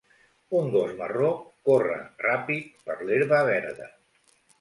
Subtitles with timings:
[0.59, 1.27] Un gos marró
[1.69, 3.87] corre ràpid per l'herba verda.